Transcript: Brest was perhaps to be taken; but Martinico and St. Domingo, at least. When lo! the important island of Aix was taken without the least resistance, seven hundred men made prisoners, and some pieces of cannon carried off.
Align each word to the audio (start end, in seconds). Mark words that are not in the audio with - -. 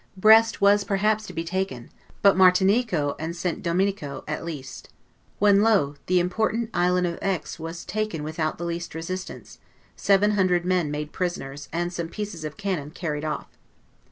Brest 0.17 0.61
was 0.61 0.83
perhaps 0.83 1.27
to 1.27 1.33
be 1.33 1.43
taken; 1.43 1.91
but 2.23 2.35
Martinico 2.35 3.15
and 3.19 3.35
St. 3.35 3.61
Domingo, 3.61 4.23
at 4.27 4.43
least. 4.43 4.89
When 5.37 5.61
lo! 5.61 5.93
the 6.07 6.19
important 6.19 6.71
island 6.73 7.05
of 7.05 7.19
Aix 7.21 7.59
was 7.59 7.85
taken 7.85 8.23
without 8.23 8.57
the 8.57 8.65
least 8.65 8.95
resistance, 8.95 9.59
seven 9.95 10.31
hundred 10.31 10.65
men 10.65 10.89
made 10.89 11.11
prisoners, 11.13 11.69
and 11.71 11.93
some 11.93 12.07
pieces 12.07 12.43
of 12.43 12.57
cannon 12.57 12.89
carried 12.89 13.23
off. 13.23 13.49